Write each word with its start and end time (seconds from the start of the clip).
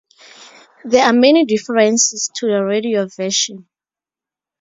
There 0.83 1.05
are 1.05 1.13
many 1.13 1.45
differences 1.45 2.31
to 2.37 2.47
the 2.47 2.63
radio 2.65 3.05
version. 3.05 3.67